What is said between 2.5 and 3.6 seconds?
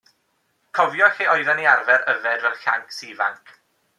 llancs ifanc?